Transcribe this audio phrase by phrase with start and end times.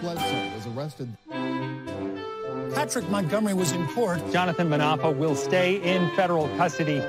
[0.00, 1.08] Bledsoe was arrested.
[2.74, 4.20] Patrick Montgomery was in court.
[4.30, 7.02] Jonathan Munafo will stay in federal custody.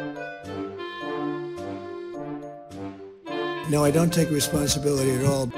[3.70, 5.52] No, I don't take responsibility at all.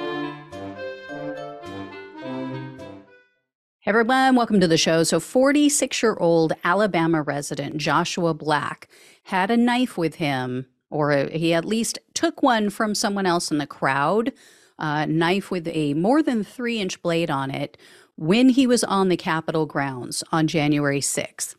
[3.79, 5.04] Hey everyone, welcome to the show.
[5.04, 8.90] So, 46 year old Alabama resident Joshua Black
[9.24, 13.58] had a knife with him, or he at least took one from someone else in
[13.58, 14.34] the crowd,
[14.82, 17.77] a knife with a more than three inch blade on it,
[18.18, 21.55] when he was on the Capitol grounds on January 6th.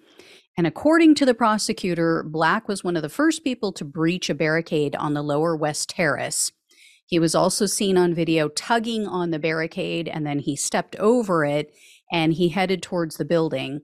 [0.59, 4.35] And according to the prosecutor, Black was one of the first people to breach a
[4.35, 6.53] barricade on the lower West Terrace.
[7.07, 11.45] He was also seen on video tugging on the barricade and then he stepped over
[11.45, 11.75] it
[12.11, 13.81] and he headed towards the building.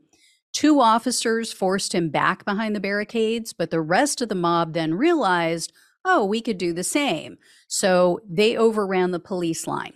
[0.52, 4.94] Two officers forced him back behind the barricades, but the rest of the mob then
[4.94, 5.72] realized,
[6.08, 7.38] oh, we could do the same.
[7.68, 9.92] So they overran the police line.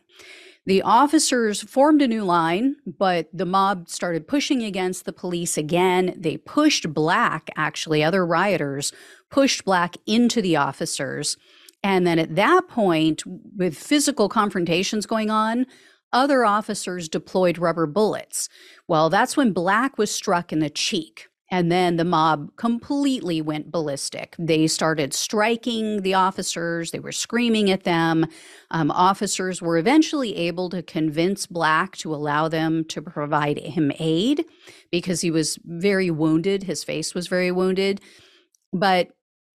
[0.65, 6.15] The officers formed a new line, but the mob started pushing against the police again.
[6.17, 8.93] They pushed Black, actually, other rioters
[9.29, 11.37] pushed Black into the officers.
[11.83, 15.67] And then at that point, with physical confrontations going on,
[16.13, 18.49] other officers deployed rubber bullets.
[18.87, 21.29] Well, that's when Black was struck in the cheek.
[21.53, 24.35] And then the mob completely went ballistic.
[24.39, 28.27] They started striking the officers, they were screaming at them.
[28.71, 34.47] Um, officers were eventually able to convince Black to allow them to provide him aid
[34.91, 36.63] because he was very wounded.
[36.63, 38.01] His face was very wounded.
[38.73, 39.09] But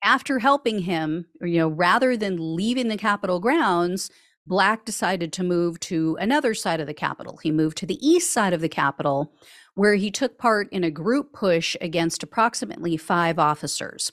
[0.04, 4.12] after helping him, you know, rather than leaving the Capitol grounds,
[4.46, 7.38] Black decided to move to another side of the Capitol.
[7.42, 9.34] He moved to the east side of the Capitol,
[9.78, 14.12] where he took part in a group push against approximately five officers.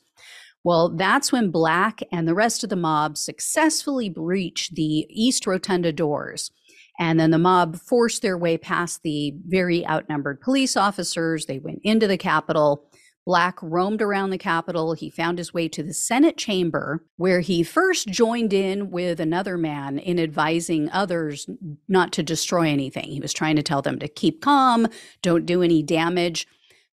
[0.62, 5.90] Well, that's when Black and the rest of the mob successfully breached the East Rotunda
[5.90, 6.50] doors.
[6.98, 11.46] And then the mob forced their way past the very outnumbered police officers.
[11.46, 12.86] They went into the Capitol
[13.26, 14.92] Black roamed around the Capitol.
[14.92, 19.56] He found his way to the Senate chamber, where he first joined in with another
[19.56, 21.48] man in advising others
[21.88, 23.10] not to destroy anything.
[23.10, 24.88] He was trying to tell them to keep calm,
[25.22, 26.46] don't do any damage.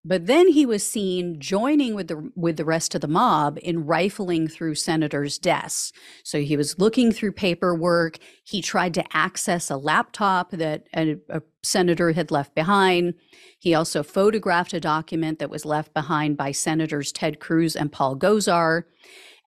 [0.04, 3.86] But then he was seen joining with the with the rest of the mob in
[3.86, 5.92] rifling through senators' desks.
[6.24, 8.18] So he was looking through paperwork.
[8.42, 13.14] He tried to access a laptop that a, a senator had left behind.
[13.60, 18.16] He also photographed a document that was left behind by Senators Ted Cruz and Paul
[18.16, 18.84] Gosar.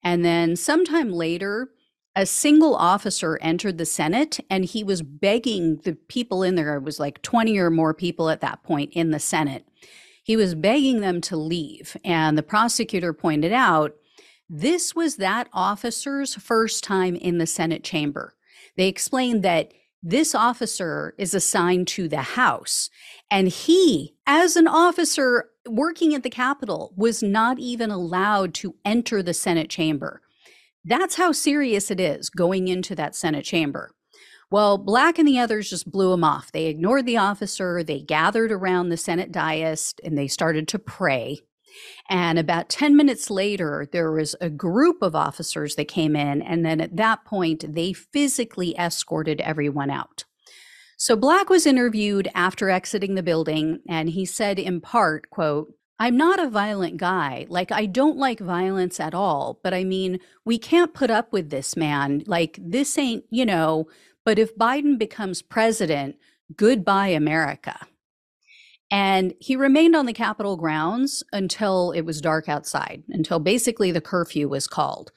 [0.02, 1.68] And then sometime later,
[2.14, 6.82] a single officer entered the Senate and he was begging the people in there, it
[6.82, 9.66] was like 20 or more people at that point in the Senate
[10.26, 11.96] he was begging them to leave.
[12.04, 13.94] And the prosecutor pointed out
[14.50, 18.34] this was that officer's first time in the Senate chamber.
[18.76, 19.72] They explained that
[20.02, 22.90] this officer is assigned to the House.
[23.30, 29.22] And he, as an officer working at the Capitol, was not even allowed to enter
[29.22, 30.22] the Senate chamber.
[30.84, 33.92] That's how serious it is going into that Senate chamber.
[34.50, 36.52] Well, Black and the others just blew him off.
[36.52, 37.82] They ignored the officer.
[37.82, 41.40] They gathered around the Senate dais and they started to pray.
[42.08, 46.42] And about 10 minutes later, there was a group of officers that came in.
[46.42, 50.24] And then at that point, they physically escorted everyone out.
[50.96, 56.16] So Black was interviewed after exiting the building, and he said in part, quote, I'm
[56.16, 57.46] not a violent guy.
[57.48, 59.60] Like, I don't like violence at all.
[59.62, 62.22] But I mean, we can't put up with this, man.
[62.26, 63.88] Like, this ain't, you know,
[64.26, 66.16] but if Biden becomes president,
[66.56, 67.78] goodbye, America.
[68.90, 74.00] And he remained on the Capitol grounds until it was dark outside, until basically the
[74.00, 75.12] curfew was called.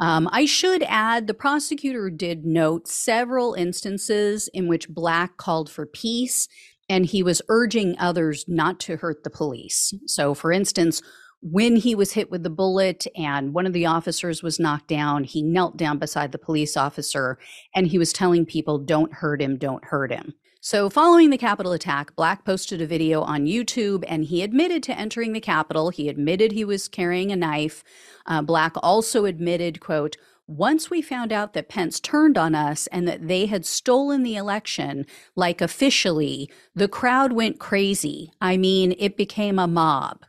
[0.00, 5.84] Um, I should add the prosecutor did note several instances in which Black called for
[5.84, 6.48] peace
[6.88, 9.94] and he was urging others not to hurt the police.
[10.06, 11.02] So, for instance,
[11.44, 15.24] when he was hit with the bullet and one of the officers was knocked down,
[15.24, 17.38] he knelt down beside the police officer
[17.74, 20.32] and he was telling people, don't hurt him, don't hurt him.
[20.62, 24.98] So, following the Capitol attack, Black posted a video on YouTube and he admitted to
[24.98, 25.90] entering the Capitol.
[25.90, 27.84] He admitted he was carrying a knife.
[28.24, 30.16] Uh, Black also admitted, quote,
[30.46, 34.36] once we found out that Pence turned on us and that they had stolen the
[34.36, 35.04] election,
[35.36, 38.32] like officially, the crowd went crazy.
[38.40, 40.24] I mean, it became a mob.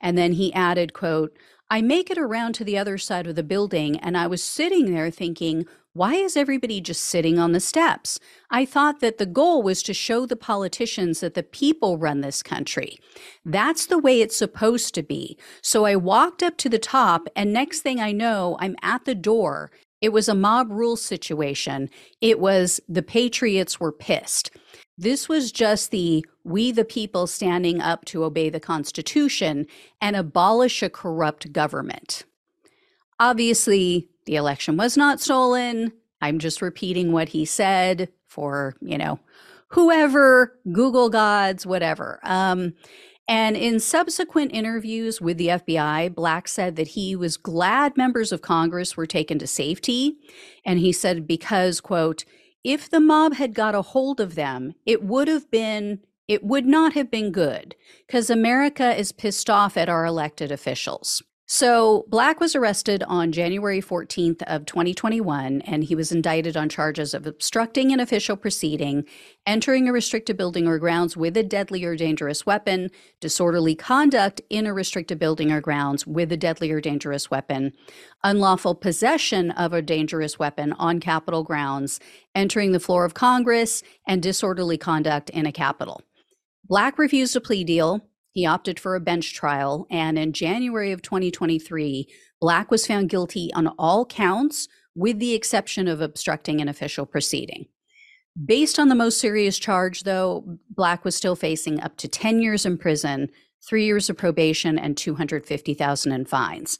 [0.00, 1.36] And then he added, quote,
[1.68, 4.92] I make it around to the other side of the building and I was sitting
[4.92, 8.20] there thinking, why is everybody just sitting on the steps?
[8.50, 12.42] I thought that the goal was to show the politicians that the people run this
[12.42, 12.98] country.
[13.46, 15.38] That's the way it's supposed to be.
[15.62, 19.14] So I walked up to the top, and next thing I know, I'm at the
[19.14, 19.70] door.
[20.02, 21.88] It was a mob rule situation.
[22.20, 24.50] It was the Patriots were pissed.
[24.98, 29.66] This was just the we the people standing up to obey the Constitution
[30.00, 32.24] and abolish a corrupt government.
[33.18, 35.92] Obviously, the election was not stolen.
[36.20, 39.20] I'm just repeating what he said for, you know,
[39.68, 42.20] whoever, Google gods, whatever.
[42.22, 42.74] Um,
[43.28, 48.40] and in subsequent interviews with the FBI, Black said that he was glad members of
[48.40, 50.16] Congress were taken to safety.
[50.64, 52.24] And he said, because, quote,
[52.66, 56.66] if the mob had got a hold of them, it would have been, it would
[56.66, 61.22] not have been good because America is pissed off at our elected officials.
[61.48, 67.14] So Black was arrested on January 14th of 2021 and he was indicted on charges
[67.14, 69.04] of obstructing an official proceeding,
[69.46, 72.90] entering a restricted building or grounds with a deadly or dangerous weapon,
[73.20, 77.72] disorderly conduct in a restricted building or grounds with a deadly or dangerous weapon,
[78.24, 82.00] unlawful possession of a dangerous weapon on Capitol grounds,
[82.34, 86.02] entering the floor of Congress, and disorderly conduct in a Capitol.
[86.64, 88.04] Black refused a plea deal
[88.36, 89.86] he opted for a bench trial.
[89.90, 92.06] And in January of 2023,
[92.38, 97.64] Black was found guilty on all counts, with the exception of obstructing an official proceeding.
[98.44, 102.66] Based on the most serious charge, though, Black was still facing up to 10 years
[102.66, 103.30] in prison,
[103.66, 106.78] three years of probation, and 250,000 in fines.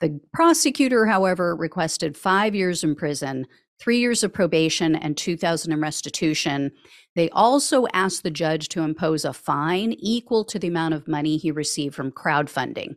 [0.00, 3.46] The prosecutor, however, requested five years in prison,
[3.78, 6.72] three years of probation, and 2,000 in restitution.
[7.14, 11.36] They also asked the judge to impose a fine equal to the amount of money
[11.36, 12.96] he received from crowdfunding.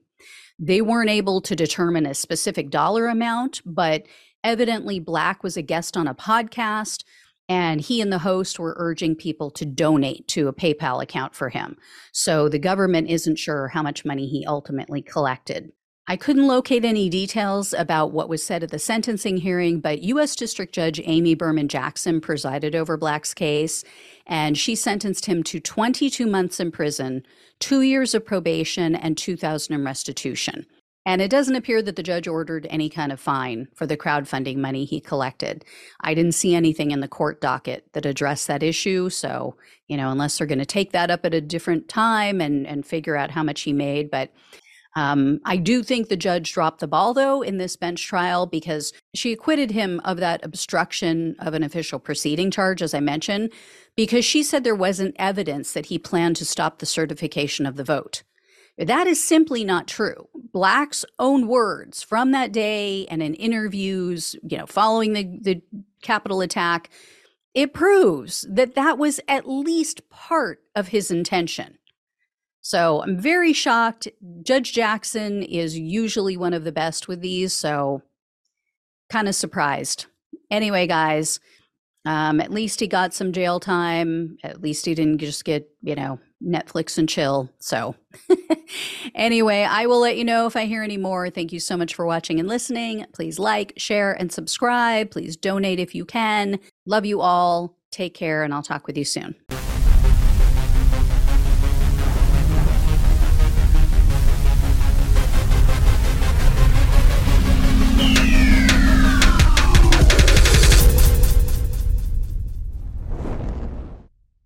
[0.57, 4.05] They weren't able to determine a specific dollar amount, but
[4.43, 7.03] evidently Black was a guest on a podcast
[7.49, 11.49] and he and the host were urging people to donate to a PayPal account for
[11.49, 11.77] him.
[12.13, 15.71] So the government isn't sure how much money he ultimately collected.
[16.09, 20.35] I couldn't locate any details about what was said at the sentencing hearing, but U.S.
[20.35, 23.83] District Judge Amy Berman Jackson presided over Black's case,
[24.25, 27.23] and she sentenced him to 22 months in prison,
[27.59, 30.65] two years of probation, and 2,000 in restitution.
[31.05, 34.57] And it doesn't appear that the judge ordered any kind of fine for the crowdfunding
[34.57, 35.63] money he collected.
[36.01, 39.11] I didn't see anything in the court docket that addressed that issue.
[39.11, 39.57] So,
[39.87, 42.83] you know, unless they're going to take that up at a different time and, and
[42.83, 44.09] figure out how much he made.
[44.09, 44.31] But
[44.95, 48.91] um, I do think the judge dropped the ball, though, in this bench trial because
[49.13, 53.51] she acquitted him of that obstruction of an official proceeding charge, as I mentioned,
[53.95, 57.83] because she said there wasn't evidence that he planned to stop the certification of the
[57.83, 58.23] vote.
[58.77, 60.29] That is simply not true.
[60.53, 65.61] Black's own words from that day and in interviews, you know, following the, the
[66.01, 66.89] Capitol attack,
[67.53, 71.78] it proves that that was at least part of his intention.
[72.69, 74.07] So I'm very shocked.
[74.43, 78.03] Judge Jackson is usually one of the best with these, so
[79.09, 80.05] kind of surprised.
[80.51, 81.39] Anyway, guys,
[82.05, 84.37] um, at least he got some jail time.
[84.43, 87.49] At least he didn't just get, you know, Netflix and chill.
[87.57, 87.95] So,
[89.15, 91.31] anyway, I will let you know if I hear any more.
[91.31, 93.03] Thank you so much for watching and listening.
[93.13, 95.09] Please like, share, and subscribe.
[95.09, 96.59] Please donate if you can.
[96.85, 97.75] Love you all.
[97.89, 99.33] Take care, and I'll talk with you soon.